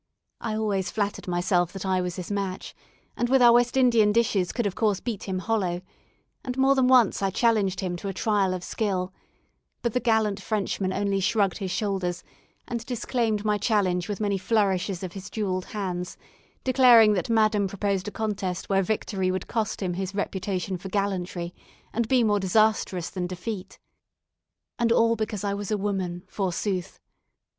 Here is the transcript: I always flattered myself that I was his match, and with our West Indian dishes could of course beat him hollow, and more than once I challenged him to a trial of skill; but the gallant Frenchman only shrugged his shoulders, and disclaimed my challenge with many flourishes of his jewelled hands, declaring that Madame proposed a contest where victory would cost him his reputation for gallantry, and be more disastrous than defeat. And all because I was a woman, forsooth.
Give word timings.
I 0.39 0.55
always 0.55 0.89
flattered 0.89 1.27
myself 1.27 1.71
that 1.73 1.85
I 1.85 2.01
was 2.01 2.15
his 2.15 2.31
match, 2.31 2.73
and 3.15 3.29
with 3.29 3.39
our 3.39 3.51
West 3.53 3.77
Indian 3.77 4.11
dishes 4.11 4.51
could 4.51 4.65
of 4.65 4.73
course 4.73 4.99
beat 4.99 5.25
him 5.25 5.37
hollow, 5.37 5.83
and 6.43 6.57
more 6.57 6.73
than 6.73 6.87
once 6.87 7.21
I 7.21 7.29
challenged 7.29 7.81
him 7.81 7.95
to 7.97 8.07
a 8.07 8.11
trial 8.15 8.55
of 8.55 8.63
skill; 8.63 9.13
but 9.83 9.93
the 9.93 9.99
gallant 9.99 10.39
Frenchman 10.41 10.91
only 10.91 11.19
shrugged 11.19 11.59
his 11.59 11.69
shoulders, 11.69 12.23
and 12.67 12.83
disclaimed 12.87 13.45
my 13.45 13.59
challenge 13.59 14.09
with 14.09 14.19
many 14.19 14.39
flourishes 14.39 15.03
of 15.03 15.13
his 15.13 15.29
jewelled 15.29 15.65
hands, 15.65 16.17
declaring 16.63 17.13
that 17.13 17.29
Madame 17.29 17.67
proposed 17.67 18.07
a 18.07 18.11
contest 18.11 18.69
where 18.69 18.81
victory 18.81 19.29
would 19.29 19.45
cost 19.45 19.83
him 19.83 19.93
his 19.93 20.15
reputation 20.15 20.77
for 20.77 20.89
gallantry, 20.89 21.53
and 21.93 22.07
be 22.07 22.23
more 22.23 22.39
disastrous 22.39 23.11
than 23.11 23.27
defeat. 23.27 23.77
And 24.79 24.91
all 24.91 25.15
because 25.15 25.43
I 25.43 25.53
was 25.53 25.69
a 25.69 25.77
woman, 25.77 26.23
forsooth. 26.25 26.99